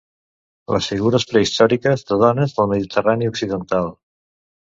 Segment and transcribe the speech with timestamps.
[0.75, 3.93] Les figures prehistòriques de dones del Mediterrani occidental.